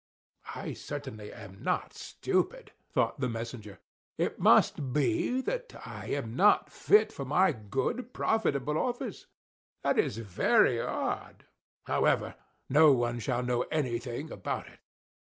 [0.55, 3.77] "I certainly am not stupid!" thought the messenger.
[4.17, 9.27] "It must be, that I am not fit for my good, profitable office!
[9.83, 11.45] That is very odd;
[11.85, 12.33] however,
[12.67, 14.79] no one shall know anything about it."